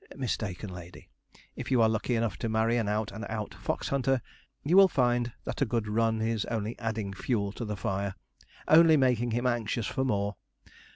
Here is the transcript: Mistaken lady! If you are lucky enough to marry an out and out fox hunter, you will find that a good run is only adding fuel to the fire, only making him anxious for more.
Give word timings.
Mistaken 0.17 0.71
lady! 0.73 1.09
If 1.55 1.69
you 1.69 1.79
are 1.83 1.87
lucky 1.87 2.15
enough 2.15 2.35
to 2.37 2.49
marry 2.49 2.75
an 2.77 2.87
out 2.87 3.11
and 3.11 3.23
out 3.29 3.53
fox 3.53 3.89
hunter, 3.89 4.19
you 4.63 4.75
will 4.75 4.87
find 4.87 5.31
that 5.43 5.61
a 5.61 5.65
good 5.67 5.87
run 5.87 6.23
is 6.23 6.43
only 6.45 6.73
adding 6.79 7.13
fuel 7.13 7.51
to 7.51 7.65
the 7.65 7.77
fire, 7.77 8.15
only 8.67 8.97
making 8.97 9.29
him 9.29 9.45
anxious 9.45 9.85
for 9.85 10.03
more. 10.03 10.37